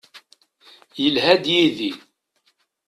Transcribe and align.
Yelha-d 1.01 1.45
yid-i. 1.53 1.91